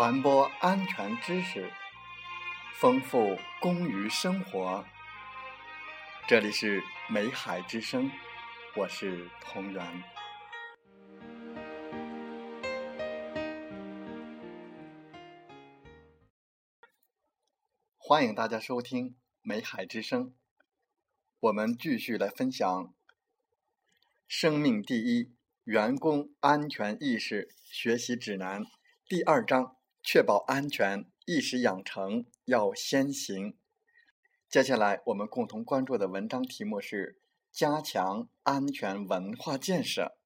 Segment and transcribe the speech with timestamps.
[0.00, 1.70] 传播安全知识，
[2.80, 4.82] 丰富工于生活。
[6.26, 8.10] 这里是美海之声，
[8.78, 10.02] 我是同源。
[17.98, 20.34] 欢迎大家收听美海之声。
[21.40, 22.66] 我们继续来分享
[24.26, 28.62] 《生命第一：员工安全意识学习指南》
[29.06, 33.56] 第二章：确保安全意识养成要先行。
[34.48, 37.20] 接下来我们共同关注的文章题目是：
[37.52, 40.16] 加强安全文化建设。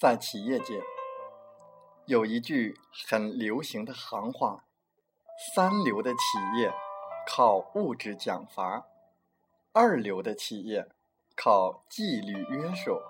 [0.00, 0.80] 在企业界，
[2.06, 2.76] 有一句
[3.08, 4.64] 很流行的行话
[5.54, 6.18] ：“三流的企
[6.60, 6.72] 业
[7.30, 8.86] 靠物质奖罚，
[9.74, 10.88] 二流的企业
[11.36, 13.02] 靠纪律约束，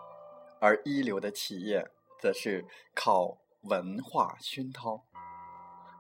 [0.60, 1.88] 而一流的企业
[2.20, 5.04] 则是靠文化熏陶。”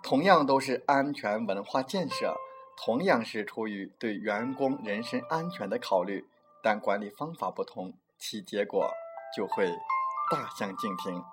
[0.02, 2.34] 同样都是安全文化建设，
[2.76, 6.28] 同样是出于对员工人身安全的考虑，
[6.60, 8.90] 但管理方法不同，其结果
[9.36, 9.72] 就会。
[10.30, 11.24] 大相径庭。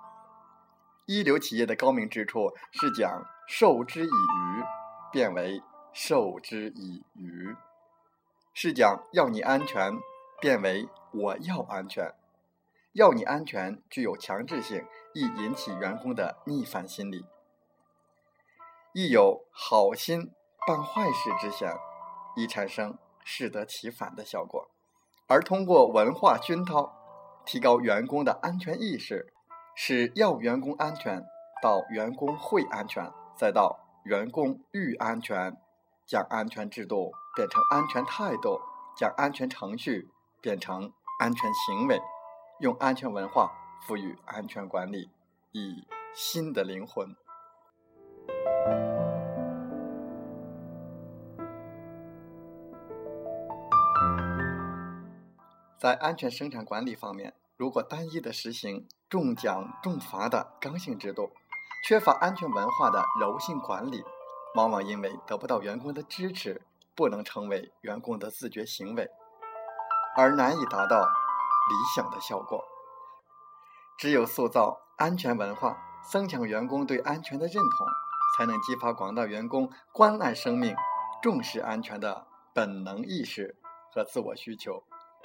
[1.05, 4.63] 一流企业的高明之处是将“授之以鱼”
[5.11, 5.61] 变为
[5.95, 7.55] “授之以渔”，
[8.53, 9.93] 是将“要你安全”
[10.41, 12.13] 变为“我要安全”。
[12.91, 17.25] 要你安全具有强制性，易引起员工的逆反心理，
[18.91, 20.33] 亦有好心
[20.67, 21.73] 办坏事之嫌，
[22.35, 24.69] 易产生适得其反的效果。
[25.27, 26.93] 而通过文化熏陶。
[27.47, 29.31] 提高员工的安全意识，
[29.75, 31.23] 使要员工安全
[31.61, 35.55] 到员工会安全，再到员工欲安全，
[36.05, 38.61] 将安全制度变成安全态度，
[38.95, 40.09] 将安全程序
[40.39, 41.99] 变成安全行为，
[42.59, 43.51] 用安全文化
[43.87, 45.09] 赋予安全管理
[45.51, 47.15] 以新的灵魂。
[55.77, 61.31] 在安全生产管理方面，如果单一的实行重奖重罚的刚性制度，
[61.87, 64.03] 缺乏安全文化的柔性管理，
[64.55, 66.61] 往往因为得不到员工的支持，
[66.95, 69.09] 不能成为员工的自觉行为，
[70.15, 72.63] 而难以达到理想的效果。
[73.97, 75.77] 只有塑造安全文化，
[76.09, 77.87] 增强员工对安全的认同，
[78.37, 80.75] 才能激发广大员工关爱生命、
[81.21, 83.57] 重视安全的本能意识
[83.93, 84.83] 和自我需求。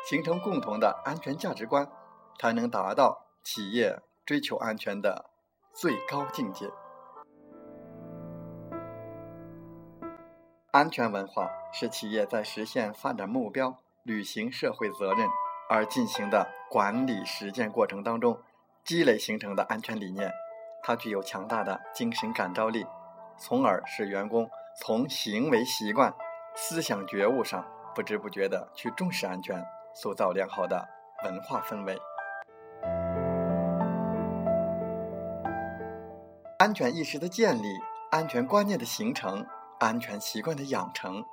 [0.08, 1.86] 形成共同的安全价值观，
[2.38, 5.30] 才能达到企业追求安全的
[5.74, 6.70] 最高境界。
[10.72, 15.26] 安全文化是企业在实现发展目标、履行社会责任
[15.68, 18.40] 而进行的管理实践过程当中
[18.84, 20.30] 积累形成的安全理念。
[20.80, 22.86] 它具有强大的精神感召力，
[23.36, 24.48] 从而使员工
[24.80, 26.14] 从行为习惯、
[26.54, 29.64] 思想觉悟上不知不觉地去重视安全。
[29.92, 30.88] 塑造良好的
[31.24, 31.98] 文化氛围，
[36.60, 37.66] 安全意识的建立、
[38.12, 39.44] 安全观念的形成、
[39.80, 41.24] 安全习惯的养成，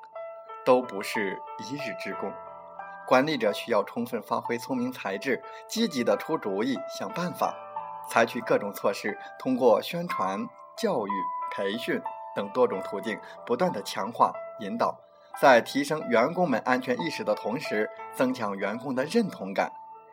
[0.65, 2.31] 都不是一日之功。
[3.05, 7.53] 管理者需要充分发挥聪明才智，积极的出主意、想办法，
[8.09, 10.47] 采取各种措施，通过宣传、
[10.77, 11.11] 教育、
[11.53, 12.01] 培训
[12.33, 14.31] 等多种途径，不断的强化、
[14.61, 14.97] 引导。
[15.41, 19.69] 在提升员工们安全意识的同时，增强员工的认同感，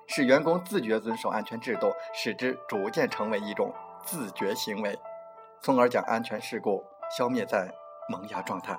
[0.09, 3.73] 使员工自觉遵守安全制度，使之逐渐成为一种
[4.05, 4.99] 自觉行为，
[5.63, 6.85] 从而将安全事故
[7.17, 7.73] 消灭在
[8.09, 8.79] 萌芽状态。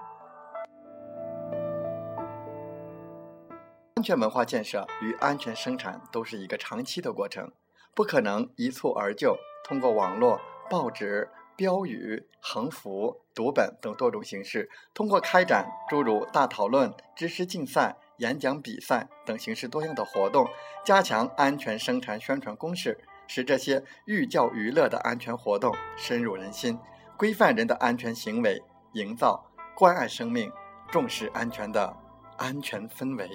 [3.96, 7.52] 安全文化建设与安全生产都是一个长期的过程，
[7.94, 11.30] 不可能一蹴而就，通过网络、报纸。
[11.58, 20.50] 标语、横幅、读本等多种形式，通过开展诸如大讨论、知识竞赛、演讲比赛等形式多样的活动，
[20.84, 26.78] 加强安全生产宣传攻势，使这些寓教于乐的安全活动深入人心，
[27.16, 28.62] 规范人的安全行为，
[28.96, 29.46] 营造
[29.76, 30.50] 关爱生命、
[30.90, 31.98] 重视安全的
[32.38, 33.30] 安全氛围。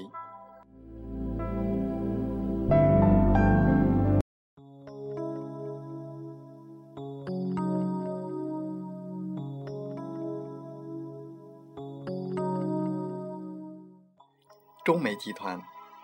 [14.83, 15.61] 中煤集团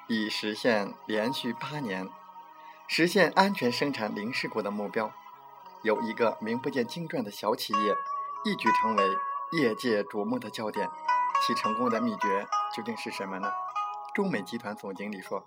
[0.06, 2.06] 已实现连续八年
[2.87, 5.11] 实现安全生产零事故的目标，
[5.82, 7.94] 有一个名不见经传的小企业，
[8.44, 9.03] 一举成为
[9.52, 10.88] 业界瞩目的焦点。
[11.46, 13.52] 其成功的秘诀究竟是什么呢？
[14.14, 15.44] 中美集团总经理说：“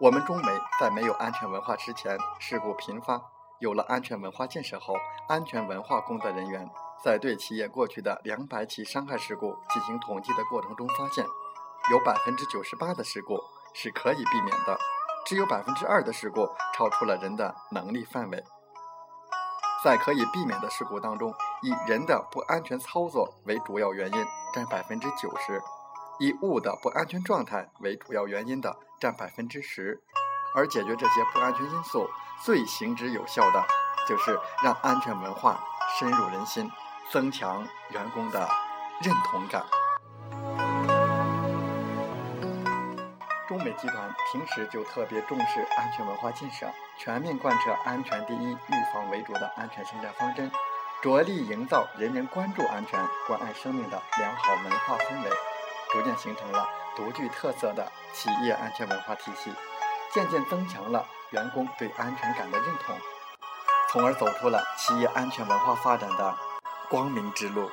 [0.00, 0.48] 我们中美
[0.80, 3.20] 在没有安全文化之前，事故频发；
[3.60, 4.94] 有了安全文化建设后，
[5.28, 6.68] 安全文化工作人员
[7.04, 11.24] 在对企业过去的两百起伤害事故进行统计的过程中，发现
[11.90, 13.38] 有百分之九十八的事故
[13.74, 14.78] 是可以避免的，
[15.26, 18.42] 只有百分之二的事故超出了人的能力范围。”
[19.84, 21.32] 在可以避免的事故当中，
[21.62, 25.62] 以人的不安全操作为主要原因占百分之九十，
[26.18, 30.02] 以物的不安全状态为主要原因的占百分之十。
[30.54, 32.08] 而解决这些不安全因素
[32.42, 33.62] 最行之有效的，
[34.08, 35.60] 就是让安全文化
[35.98, 36.70] 深入人心，
[37.10, 38.48] 增强员工的
[39.02, 39.64] 认同感。
[43.46, 46.66] 中美集团平时就特别重视安全文化建设，
[46.98, 50.50] 全面贯彻“安全第一、预防为主”的安全生产方针，
[51.02, 55.30] 着力营造人人关注安全、关爱生命的良好文化氛围，
[55.92, 56.66] 逐渐形成了
[56.96, 59.52] 独具特色的企业安全文化体系，
[60.12, 62.96] 渐渐增强了员工对安全感的认同，
[63.90, 66.34] 从而走出了企业安全文化发展的
[66.88, 67.70] 光明之路。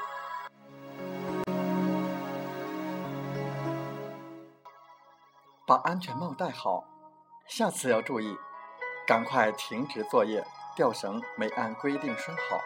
[5.66, 6.84] 把安全帽戴好，
[7.48, 8.38] 下次要注意，
[9.08, 12.60] 赶快停止作业，吊绳没按规定拴好。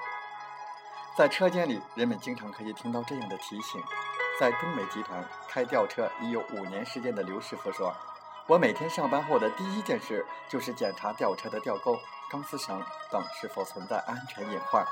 [1.17, 3.81] 在车间里，人们经常可以听到这样的提醒。
[4.39, 7.91] 在中美集团开吊车已有五年时间的刘师傅说
[8.45, 11.97] ：“我每天上班后的第一件事就是检查吊车的吊钩、
[12.29, 12.79] 钢丝绳
[13.11, 14.85] 等是否存在安全隐患。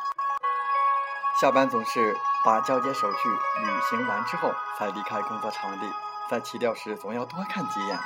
[1.40, 5.88] 下班总是把交接手续履行完之后才离开工作场地。”
[6.28, 8.00] 在起吊时总要多看几眼，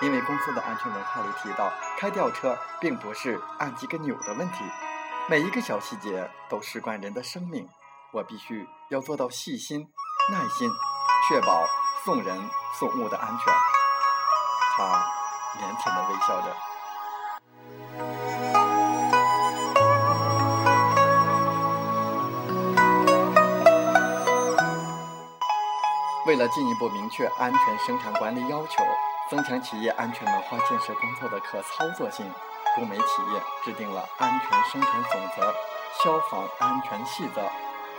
[0.00, 4.64] 因为公司的安全文化里提到，开吊车并不是按几个钮的问题，
[5.28, 7.68] 每一个小细节都事关人的生命，
[8.12, 9.80] 我必须要做到细心、
[10.30, 10.70] 耐心，
[11.26, 11.64] 确保
[12.04, 12.38] 送人
[12.78, 13.52] 送物的安全。
[14.76, 15.04] 他
[15.58, 16.56] 腼腆地微笑着。
[26.26, 28.84] 为了进一步明确安全生产管理要求，
[29.28, 32.24] 增强企业安全文化建设工作的可操作性，
[32.76, 35.54] 中美企业制定了安全生产总则、
[36.04, 37.40] 消防安全细则、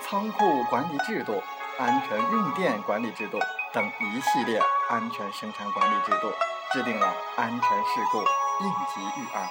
[0.02, 1.42] 仓库管理制度、
[1.80, 3.40] 安全用电管理制度
[3.74, 6.32] 等一系列安全生产管理制度，
[6.72, 9.50] 制定了安全事故应急预案。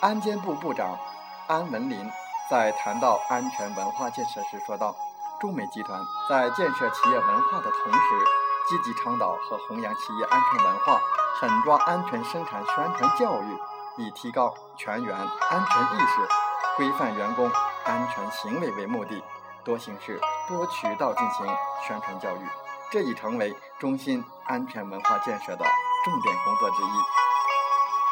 [0.00, 0.98] 安监部部长
[1.46, 2.10] 安文林
[2.50, 4.96] 在谈到安全文化建设时说道。
[5.40, 5.98] 中美集团
[6.28, 7.98] 在建设企业文化的同时，
[8.68, 11.00] 积极倡导和弘扬企业安全文化，
[11.40, 13.58] 狠抓安全生产宣传教育，
[14.00, 16.28] 以提高全员安全意识、
[16.76, 17.50] 规范员工
[17.84, 19.22] 安全行为为目的，
[19.64, 21.46] 多形式、多渠道进行
[21.86, 22.40] 宣传教育。
[22.90, 25.64] 这已成为中心安全文化建设的
[26.04, 26.88] 重点工作之一。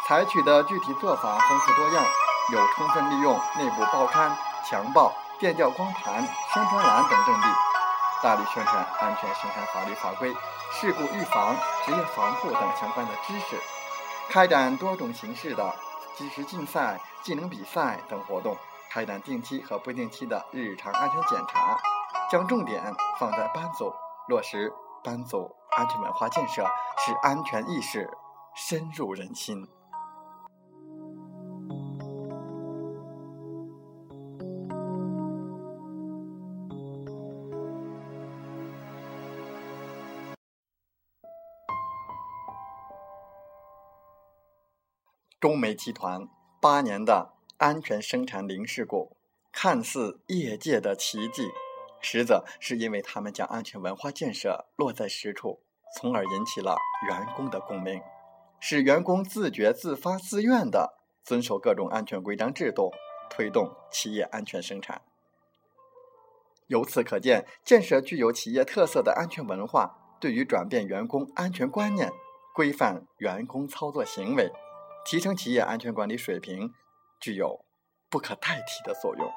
[0.06, 2.04] 采取的具体做法丰富多样，
[2.52, 4.36] 有充分利用内部报刊、
[4.68, 5.12] 墙报。
[5.40, 6.20] 电教光盘、
[6.52, 7.46] 宣传栏等阵地，
[8.24, 10.34] 大力宣传安全生产法律法规、
[10.72, 11.54] 事故预防、
[11.84, 13.56] 职业防护等相关的知识，
[14.30, 15.74] 开展多种形式的
[16.14, 18.54] 知识竞赛、技能比赛等活动，
[18.90, 21.78] 开展定期和不定期的日常安全检查，
[22.30, 23.90] 将重点放在班组，
[24.28, 24.70] 落实
[25.02, 26.62] 班组安全文化建设，
[26.98, 28.10] 使安全意识
[28.54, 29.66] 深入人心。
[45.40, 46.28] 中煤集团
[46.60, 49.16] 八年的安全生产零事故，
[49.52, 51.52] 看似业界的奇迹，
[52.00, 55.60] 实则是因为他们将安全文化建设落在实处，
[55.94, 56.76] 从而引起了
[57.08, 58.02] 员工的共鸣，
[58.58, 62.90] 使员工自觉、自发、自愿地遵守各种安全规章制度，
[63.30, 65.02] 推动企业安全生产。
[66.66, 72.10] 由此可见，建设具有企业特色的安全文化，对于转变员工安全观念、
[72.52, 74.50] 规范员工操作行为。
[75.04, 76.72] 提升企业安全管理水平，
[77.18, 77.64] 具有
[78.10, 79.30] 不可代替的作用。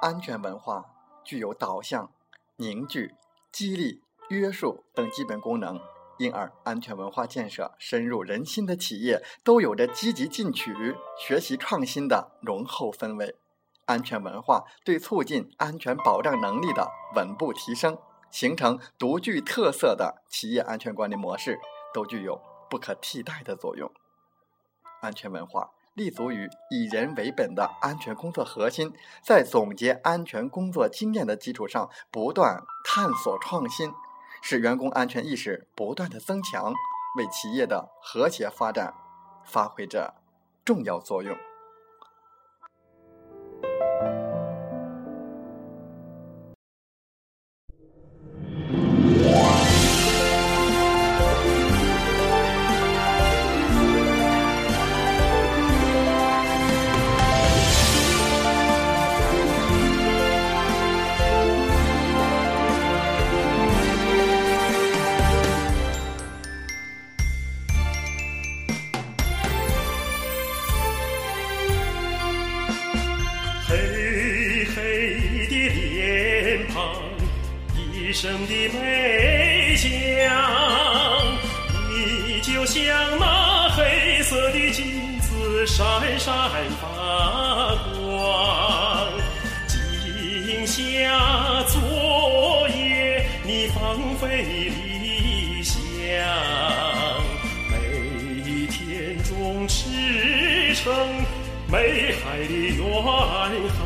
[0.00, 0.84] 安全文化
[1.24, 2.10] 具有导向、
[2.56, 3.14] 凝聚、
[3.50, 5.80] 激励、约束等基本功能，
[6.18, 13.36] 因而安全文化建设深入人心的企业都有着积极进取、学习创新的浓厚氛围。
[13.86, 17.98] 安全文化对促进安全保障能力的稳步提升。
[18.34, 21.60] 形成独具特色的企业安全管理模式，
[21.94, 23.88] 都具有不可替代的作用。
[25.00, 33.92] 安全文化立足于以人为本的安全工作核心，在总结安全工作经验的基础上，不断探索创新，
[34.42, 36.72] 使员工安全意识不断的增强，
[37.16, 38.92] 为企业的和谐发展
[39.44, 40.12] 发挥着
[40.64, 41.38] 重要作用。
[90.66, 95.78] 下昨夜你放飞理想，
[97.70, 99.88] 每天中驰
[100.74, 100.84] 骋
[101.68, 102.80] 美海的远
[103.68, 103.83] 航。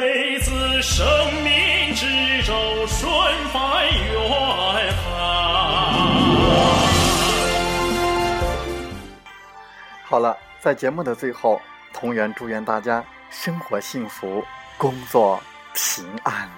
[0.00, 1.06] 辈子生
[1.42, 2.06] 命之
[2.42, 2.52] 舟
[2.86, 3.08] 顺
[3.52, 5.06] 帆远航。
[10.04, 11.60] 好了，在节目的最后，
[11.92, 14.44] 同源祝愿大家生活幸福，
[14.78, 15.40] 工作
[15.74, 16.48] 平安。